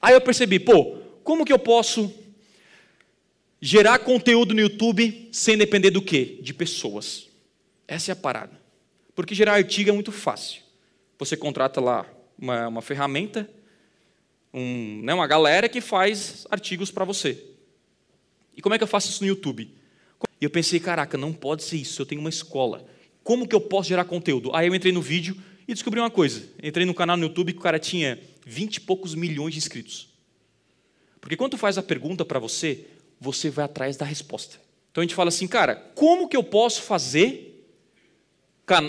[0.00, 2.12] Aí eu percebi, pô, como que eu posso
[3.60, 6.38] gerar conteúdo no YouTube sem depender do quê?
[6.40, 7.28] De pessoas.
[7.86, 8.58] Essa é a parada.
[9.14, 10.62] Porque gerar artigo é muito fácil.
[11.18, 12.06] Você contrata lá
[12.38, 13.50] uma, uma ferramenta,
[14.54, 17.44] um, né, uma galera que faz artigos para você.
[18.56, 19.70] E como é que eu faço isso no YouTube?
[20.40, 22.86] E eu pensei, caraca, não pode ser isso, eu tenho uma escola.
[23.24, 24.54] Como que eu posso gerar conteúdo?
[24.54, 25.36] Aí eu entrei no vídeo
[25.66, 26.48] e descobri uma coisa.
[26.62, 28.18] Entrei no canal no YouTube que o cara tinha
[28.48, 30.08] vinte e poucos milhões de inscritos.
[31.20, 32.86] Porque quando tu faz a pergunta para você,
[33.20, 34.56] você vai atrás da resposta.
[34.90, 37.62] Então a gente fala assim, cara, como que eu posso fazer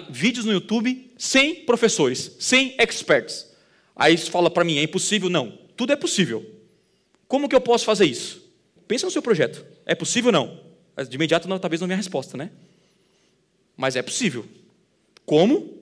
[0.09, 3.53] vídeos no YouTube sem professores, sem experts?
[3.95, 5.30] Aí você fala para mim, é impossível?
[5.30, 6.50] Não, tudo é possível.
[7.28, 8.41] Como que eu posso fazer isso?
[8.88, 9.66] Pensa no seu projeto.
[9.86, 10.70] É possível ou não?
[11.05, 12.50] De imediato, não, talvez não minha resposta, né?
[13.76, 14.45] Mas é possível.
[15.26, 15.78] Como?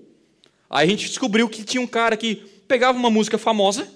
[0.67, 3.91] Aí a gente descobriu que tinha um cara que pegava uma música famosa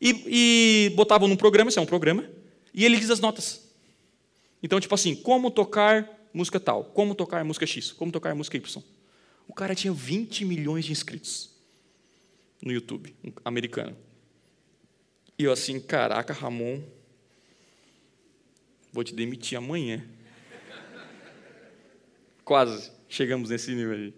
[0.00, 2.28] e, e botava num programa, isso é um programa,
[2.72, 3.68] e ele diz as notas.
[4.62, 8.82] Então, tipo assim, como tocar música tal, como tocar música X, como tocar música Y.
[9.46, 11.50] O cara tinha 20 milhões de inscritos
[12.62, 13.96] no YouTube, um americano.
[15.38, 16.82] E eu assim, caraca, Ramon,
[18.92, 20.04] vou te demitir amanhã.
[22.44, 24.14] Quase chegamos nesse nível aí.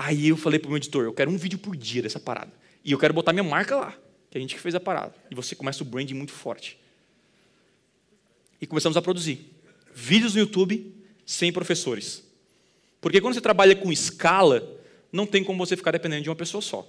[0.00, 2.52] Aí eu falei para o meu editor, eu quero um vídeo por dia dessa parada.
[2.84, 3.98] E eu quero botar minha marca lá,
[4.30, 5.12] que a gente que fez a parada.
[5.28, 6.78] E você começa o branding muito forte.
[8.60, 9.52] E começamos a produzir
[9.92, 10.94] vídeos no YouTube
[11.26, 12.24] sem professores.
[13.00, 14.80] Porque quando você trabalha com escala,
[15.12, 16.88] não tem como você ficar dependendo de uma pessoa só.